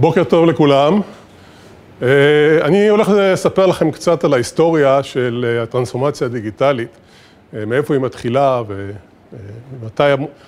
[0.00, 1.00] בוקר טוב לכולם.
[2.62, 6.88] אני הולך לספר לכם קצת על ההיסטוריה של הטרנספורמציה הדיגיטלית,
[7.52, 10.02] מאיפה היא מתחילה ומתי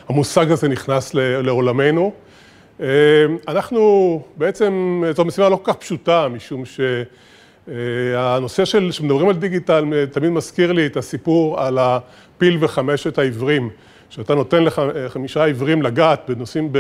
[0.09, 2.13] המושג הזה נכנס לעולמנו.
[3.49, 6.63] אנחנו בעצם, זו משימה לא כל כך פשוטה, משום
[7.69, 13.71] שהנושא של, שמדברים על דיגיטל, תמיד מזכיר לי את הסיפור על הפיל וחמשת העיוורים.
[14.15, 16.73] שאתה נותן לחמישה עיוורים לגעת בנושאים,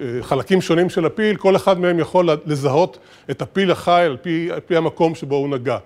[0.00, 2.98] בחלקים שונים של הפיל, כל אחד מהם יכול לזהות
[3.30, 5.78] את הפיל החי על פי, על פי המקום שבו הוא נגע.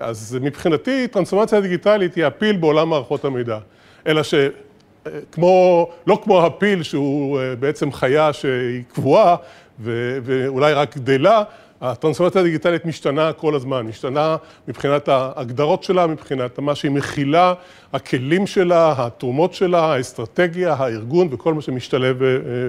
[0.00, 3.58] אז מבחינתי, טרנספורמציה דיגיטלית היא הפיל בעולם מערכות המידע.
[4.06, 9.36] אלא שכמו, לא כמו הפיל שהוא בעצם חיה שהיא קבועה
[9.80, 11.42] ואולי רק גדלה,
[11.80, 14.36] הטרנספורמציה הדיגיטלית משתנה כל הזמן, משתנה
[14.68, 17.54] מבחינת ההגדרות שלה, מבחינת מה שהיא מכילה,
[17.92, 22.16] הכלים שלה, התרומות שלה, האסטרטגיה, הארגון וכל מה שמשתלב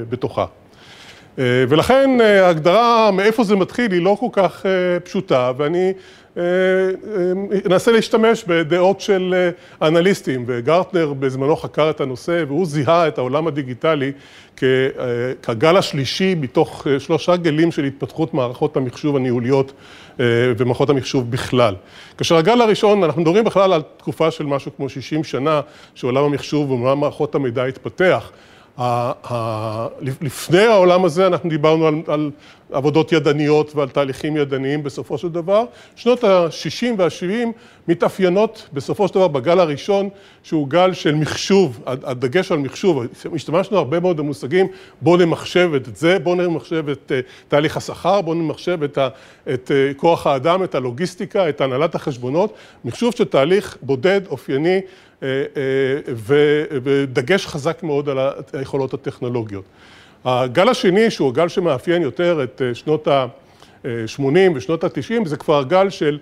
[0.10, 0.46] בתוכה.
[1.38, 4.66] ולכן ההגדרה מאיפה זה מתחיל היא לא כל כך
[5.04, 5.94] פשוטה, ואני
[7.66, 9.50] אנסה להשתמש בדעות של
[9.82, 14.12] אנליסטים, וגרטנר בזמנו חקר את הנושא והוא זיהה את העולם הדיגיטלי
[15.42, 19.74] כגל השלישי מתוך שלושה גלים של התפתחות מערכות המחשוב הניהוליות
[20.20, 21.76] ומערכות המחשוב בכלל.
[22.18, 25.62] כאשר הגל הראשון, אנחנו מדברים בכלל על תקופה של משהו כמו 60 שנה
[25.96, 28.32] שעולם המחשוב ועולם מערכות המידע התפתח.
[30.22, 32.32] לפני העולם הזה אנחנו דיברנו על
[32.72, 35.66] עבודות ידניות ועל תהליכים ידניים בסופו של דבר.
[35.96, 37.48] שנות ה-60 וה-70
[37.88, 40.10] מתאפיינות בסופו של דבר בגל הראשון
[40.44, 43.04] שהוא גל של מחשוב, הדגש על מחשוב,
[43.36, 44.68] השתמשנו הרבה מאוד במושגים
[45.02, 47.12] בואו נמחשב את זה, בואו נמחשב את
[47.48, 48.80] תהליך השכר, בואו נמחשב
[49.54, 52.54] את כוח האדם, את הלוגיסטיקה, את הנהלת החשבונות,
[52.86, 54.82] מחשוב של תהליך בודד, אופייני
[56.84, 58.18] ודגש חזק מאוד על
[58.54, 59.64] היכולות הטכנולוגיות.
[60.26, 64.22] הגל השני, שהוא הגל שמאפיין יותר את שנות ה-80
[64.56, 66.20] ושנות ה-90, זה כבר גל של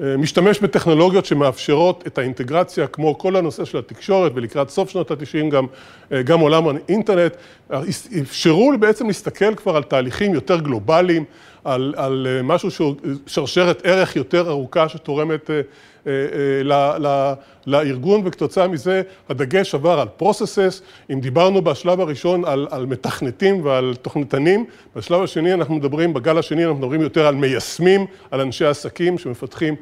[0.00, 5.54] משתמש בטכנולוגיות שמאפשרות את האינטגרציה, כמו כל הנושא של התקשורת, ולקראת סוף שנות ה-90
[6.24, 7.36] גם עולם האינטרנט,
[8.22, 11.24] אפשרו בעצם להסתכל כבר על תהליכים יותר גלובליים,
[11.96, 12.94] על משהו שהוא
[13.26, 15.50] שרשרת ערך יותר ארוכה שתורמת
[17.66, 24.64] לארגון, וכתוצאה מזה הדגש עבר על processes, אם דיברנו בשלב הראשון על מתכנתים ועל תוכניתנים,
[24.96, 29.76] בשלב השני אנחנו מדברים, בגל השני אנחנו מדברים יותר על מיישמים, על אנשי עסקים שמפתחים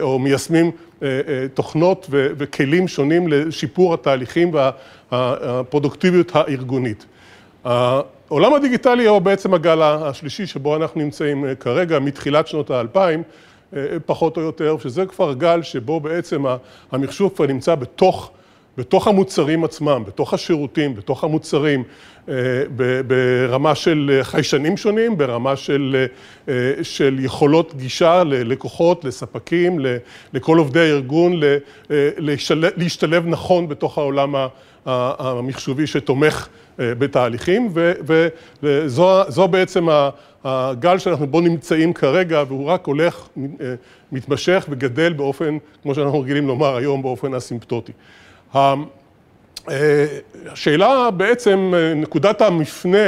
[0.00, 0.70] או מיישמים
[1.54, 4.54] תוכנות וכלים שונים לשיפור התהליכים
[5.10, 7.06] והפרודוקטיביות הארגונית.
[8.32, 13.22] העולם הדיגיטלי הוא בעצם הגל השלישי שבו אנחנו נמצאים כרגע, מתחילת שנות האלפיים,
[14.06, 16.44] פחות או יותר, שזה כבר גל שבו בעצם
[16.92, 18.30] המחשוב כבר נמצא בתוך,
[18.78, 21.84] בתוך המוצרים עצמם, בתוך השירותים, בתוך המוצרים,
[23.06, 26.06] ברמה של חיישנים שונים, ברמה של,
[26.82, 29.78] של יכולות גישה ללקוחות, לספקים,
[30.32, 31.40] לכל עובדי הארגון,
[32.76, 34.34] להשתלב נכון בתוך העולם
[34.86, 37.72] המחשובי שתומך בתהליכים,
[38.62, 39.86] וזו בעצם
[40.44, 43.28] הגל שאנחנו בו נמצאים כרגע, והוא רק הולך,
[44.12, 47.92] מתמשך וגדל באופן, כמו שאנחנו רגילים לומר היום, באופן אסימפטוטי.
[50.46, 52.98] השאלה בעצם, נקודת המפנה,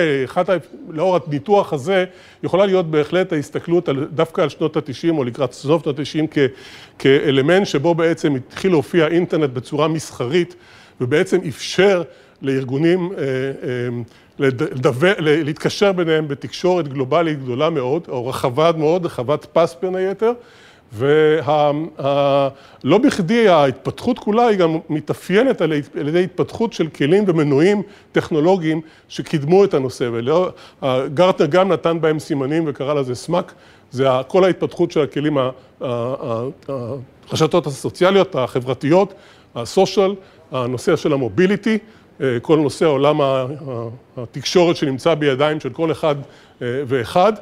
[0.88, 2.04] לאור הניתוח הזה,
[2.42, 6.38] יכולה להיות בהחלט ההסתכלות דווקא על שנות ה-90 או לקראת סוף שנות ה-90
[6.98, 10.54] כאלמנט שבו בעצם התחיל להופיע אינטרנט בצורה מסחרית,
[11.00, 12.02] ובעצם אפשר
[12.42, 13.12] לארגונים
[15.18, 20.32] להתקשר ביניהם בתקשורת גלובלית גדולה מאוד, או רחבה מאוד, רחבת פס בין היתר,
[20.96, 25.72] ולא בכדי ההתפתחות כולה היא גם מתאפיינת על
[26.08, 27.82] ידי התפתחות של כלים ומנועים
[28.12, 30.10] טכנולוגיים שקידמו את הנושא,
[30.82, 33.52] וגרטנר גם נתן בהם סימנים וקרא לזה סמאק,
[33.90, 35.38] זה כל ההתפתחות של הכלים,
[37.30, 39.14] הרשתות הסוציאליות, החברתיות,
[39.54, 40.14] ה social,
[40.52, 41.78] הנושא של ה mobility,
[42.42, 43.20] כל נושא העולם
[44.16, 46.14] התקשורת שנמצא בידיים של כל אחד
[46.60, 47.32] ואחד,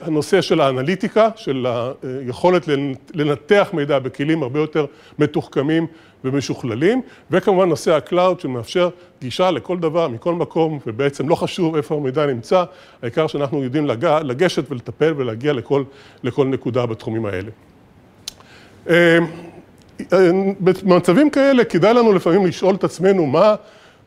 [0.00, 1.66] הנושא של האנליטיקה, של
[2.02, 2.68] היכולת
[3.14, 4.86] לנתח מידע בכלים הרבה יותר
[5.18, 5.86] מתוחכמים
[6.24, 8.88] ומשוכללים, וכמובן נושא ה cloud שמאפשר
[9.20, 12.64] גישה לכל דבר, מכל מקום, ובעצם לא חשוב איפה המידע נמצא,
[13.02, 13.86] העיקר שאנחנו יודעים
[14.22, 15.82] לגשת ולטפל ולהגיע לכל,
[16.22, 17.50] לכל נקודה בתחומים האלה.
[20.60, 23.54] במצבים כאלה כדאי לנו לפעמים לשאול את עצמנו מה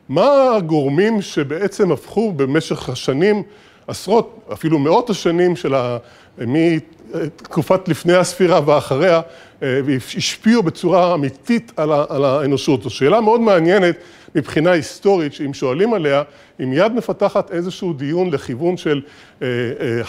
[0.08, 3.42] מה הגורמים שבעצם הפכו במשך השנים,
[3.86, 5.98] עשרות, אפילו מאות השנים של ה...
[6.38, 9.20] מתקופת לפני הספירה ואחריה,
[9.62, 12.82] והשפיעו בצורה אמיתית על האנושות.
[12.82, 13.96] זו שאלה מאוד מעניינת,
[14.36, 16.22] מבחינה היסטורית, שאם שואלים עליה,
[16.58, 19.02] היא מיד מפתחת איזשהו דיון לכיוון של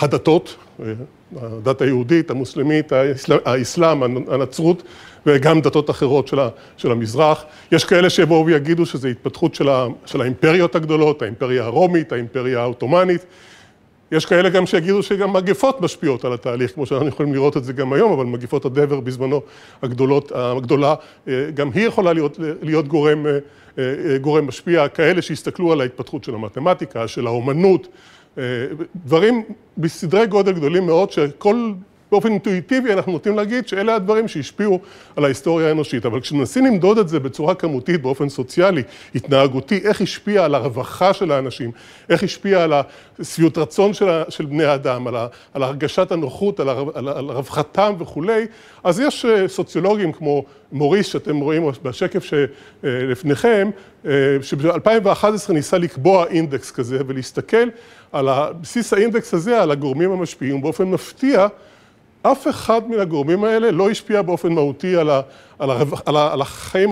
[0.02, 0.56] הדתות,
[1.36, 2.92] הדת היהודית, המוסלמית,
[3.46, 4.84] האסלאם, הנצרות
[5.26, 6.34] וגם דתות אחרות
[6.78, 7.46] של המזרח.
[7.72, 9.56] יש כאלה שיבואו ויגידו שזו התפתחות
[10.06, 13.26] של האימפריות הגדולות, האימפריה הרומית, האימפריה העות'מאנית.
[14.12, 17.74] יש כאלה גם שיגידו שגם מגפות משפיעות על התהליך, כמו שאנחנו יכולים לראות את זה
[17.74, 19.42] גם היום, אבל מגפות הדבר בזמנו
[19.82, 20.96] הגדולות, הגדולה,
[21.54, 23.26] גם היא יכולה להיות, להיות גורם,
[24.22, 27.88] גורם משפיע, כאלה שהסתכלו על ההתפתחות של המתמטיקה, של האומנות,
[29.06, 29.44] דברים
[29.78, 31.72] בסדרי גודל גדולים מאוד, שכל
[32.12, 34.80] באופן אינטואיטיבי אנחנו נוטים להגיד שאלה הדברים שהשפיעו
[35.16, 38.84] על ההיסטוריה האנושית, אבל כשמנסים למדוד את זה בצורה כמותית, באופן סוציאלי,
[39.16, 41.72] התנהגותי, איך השפיע על הרווחה של האנשים,
[42.10, 42.74] איך השפיע על
[43.20, 43.94] השביעות רצון
[44.30, 45.08] של בני האדם,
[45.54, 48.46] על הרגשת הנוחות, על רווחתם וכולי,
[48.84, 53.70] אז יש סוציולוגים כמו מוריס, שאתם רואים בשקף שלפניכם,
[54.42, 57.68] שב-2011 ניסה לקבוע אינדקס כזה ולהסתכל
[58.12, 58.30] על
[58.62, 61.48] בסיס האינדקס הזה, על הגורמים המשפיעים, באופן מפתיע,
[62.32, 65.22] אף אחד מן הגורמים האלה לא השפיע באופן מהותי על, ה,
[65.60, 66.90] על, הרו, על, ה, על החיים,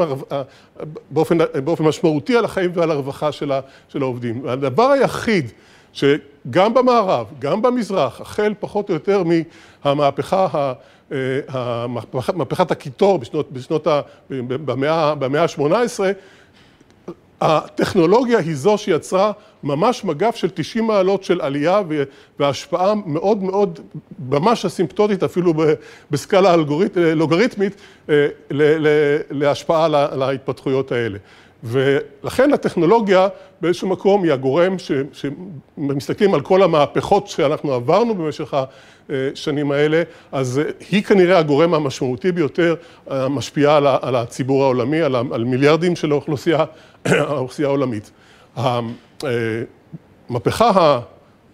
[1.12, 3.60] באופן, באופן משמעותי על החיים ועל הרווחה של, ה,
[3.90, 4.48] של העובדים.
[4.48, 5.52] הדבר היחיד
[5.94, 9.24] שגם במערב, גם במזרח, החל פחות או יותר
[9.86, 10.74] מהמהפכה,
[12.36, 16.00] מהפכת הקיטור בשנות, בשנות ה, במאה, במאה ה-18,
[17.42, 19.32] הטכנולוגיה היא זו שיצרה
[19.64, 21.82] ממש מגף של 90 מעלות של עלייה
[22.40, 23.80] והשפעה מאוד מאוד,
[24.30, 25.54] ממש אסימפטוטית אפילו
[26.12, 26.56] בסקאלה
[26.96, 27.82] לוגריתמית,
[29.32, 31.18] להשפעה על ההתפתחויות האלה.
[31.66, 33.28] ולכן הטכנולוגיה
[33.62, 34.76] באיזשהו מקום היא הגורם
[35.14, 38.54] שמסתכלים על כל המהפכות שאנחנו עברנו במשך
[39.10, 42.76] השנים האלה, אז היא כנראה הגורם המשמעותי ביותר,
[43.08, 46.66] המשפיעה על הציבור העולמי, על מיליארדים של האוכלוסייה
[47.64, 48.12] העולמית.
[50.30, 51.00] המהפכה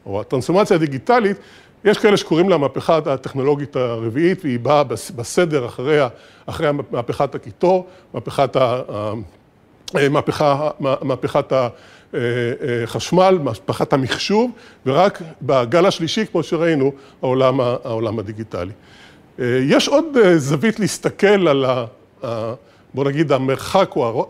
[0.06, 1.38] או הטרנספורמציה הדיגיטלית,
[1.86, 6.00] יש כאלה שקוראים לה המהפכה הטכנולוגית הרביעית והיא באה בסדר אחרי,
[6.46, 8.82] אחרי מהפכת הקיטור, מהפכת ה...
[10.10, 11.54] מהפכה, מהפכת
[12.84, 14.52] החשמל, מהפכת המחשוב,
[14.86, 16.92] ורק בגל השלישי, כמו שראינו,
[17.22, 18.72] העולם, העולם הדיגיטלי.
[19.40, 20.06] יש עוד
[20.38, 21.86] זווית להסתכל על ה...
[22.94, 24.30] בוא נגיד המרחק או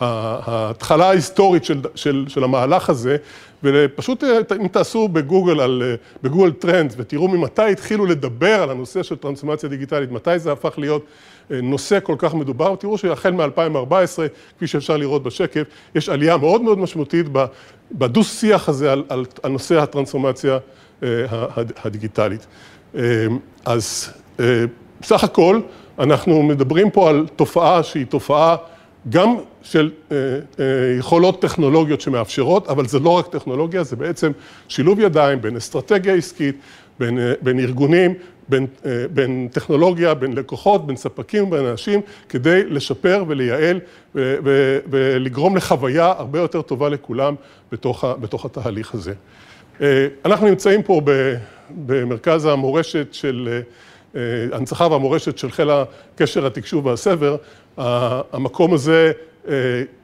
[0.00, 3.16] ההתחלה ההיסטורית של, של, של המהלך הזה,
[3.62, 4.24] ופשוט
[4.60, 10.12] אם תעשו בגוגל, על, בגוגל טרנד ותראו ממתי התחילו לדבר על הנושא של טרנספורמציה דיגיטלית,
[10.12, 11.04] מתי זה הפך להיות
[11.50, 14.20] נושא כל כך מדובר, תראו שהחל מ-2014,
[14.56, 15.62] כפי שאפשר לראות בשקף,
[15.94, 17.26] יש עלייה מאוד מאוד משמעותית
[17.92, 20.58] בדו-שיח הזה על, על, על נושא הטרנספורמציה
[21.84, 22.46] הדיגיטלית.
[23.64, 24.12] אז
[25.00, 25.60] בסך הכל,
[25.98, 28.56] אנחנו מדברים פה על תופעה שהיא תופעה
[29.08, 29.90] גם של
[30.98, 34.32] יכולות טכנולוגיות שמאפשרות, אבל זה לא רק טכנולוגיה, זה בעצם
[34.68, 36.56] שילוב ידיים בין אסטרטגיה עסקית,
[37.00, 38.14] בין, בין ארגונים,
[38.48, 38.66] בין,
[39.10, 43.80] בין טכנולוגיה, בין לקוחות, בין ספקים, בין אנשים, כדי לשפר ולייעל
[44.90, 47.34] ולגרום לחוויה הרבה יותר טובה לכולם
[47.72, 49.12] בתוך, בתוך התהליך הזה.
[50.24, 51.00] אנחנו נמצאים פה
[51.70, 53.60] במרכז המורשת של
[54.14, 57.36] ההנצחה והמורשת של חיל הקשר, התקשוב והסבר,
[58.32, 59.12] המקום הזה,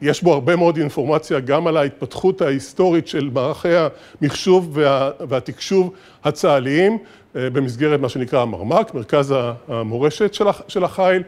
[0.03, 3.69] יש בו הרבה מאוד אינפורמציה גם על ההתפתחות ההיסטורית של מערכי
[4.23, 5.93] המחשוב וה, והתקשוב
[6.25, 6.99] הצה"ליים
[7.35, 9.35] במסגרת מה שנקרא המרמ"ק, מרכז
[9.69, 10.35] המורשת
[10.69, 11.23] של החיל,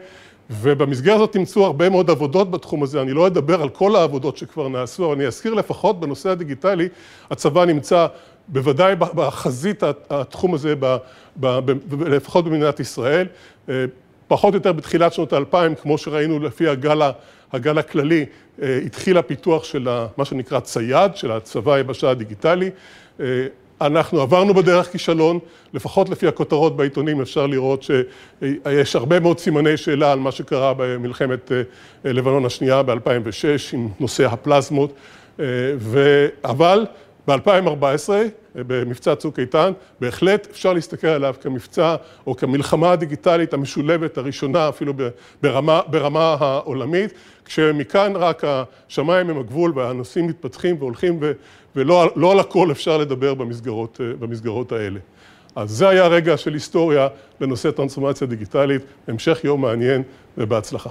[0.49, 4.67] ובמסגרת הזאת תמצאו הרבה מאוד עבודות בתחום הזה, אני לא אדבר על כל העבודות שכבר
[4.67, 6.87] נעשו, אבל אני אזכיר לפחות בנושא הדיגיטלי,
[7.31, 8.07] הצבא נמצא
[8.47, 10.73] בוודאי בחזית התחום הזה,
[12.05, 13.27] לפחות במדינת ישראל,
[14.27, 17.01] פחות או יותר בתחילת שנות האלפיים, כמו שראינו לפי הגל,
[17.53, 18.25] הגל הכללי,
[18.59, 22.69] התחיל הפיתוח של מה שנקרא צייד, של הצבא היבשה הדיגיטלי.
[23.81, 25.39] אנחנו עברנו בדרך כישלון,
[25.73, 31.51] לפחות לפי הכותרות בעיתונים אפשר לראות שיש הרבה מאוד סימני שאלה על מה שקרה במלחמת
[32.03, 34.93] לבנון השנייה ב-2006 עם נושא הפלזמות,
[36.43, 36.85] אבל
[37.27, 38.09] ב-2014,
[38.55, 41.95] במבצע צוק איתן, בהחלט אפשר להסתכל עליו כמבצע
[42.27, 44.93] או כמלחמה הדיגיטלית המשולבת הראשונה אפילו
[45.41, 47.13] ברמה, ברמה העולמית,
[47.45, 51.31] כשמכאן רק השמיים הם הגבול והנושאים מתפתחים והולכים ו,
[51.75, 54.99] ולא לא על הכל אפשר לדבר במסגרות, במסגרות האלה.
[55.55, 57.07] אז זה היה רגע של היסטוריה
[57.41, 60.03] לנושא טרנספורמציה דיגיטלית, המשך יום מעניין
[60.37, 60.89] ובהצלחה.